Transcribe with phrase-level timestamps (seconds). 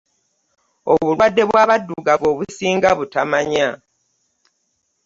[0.91, 3.67] Obulwadde bw'abaddugavu obusinga butamanya.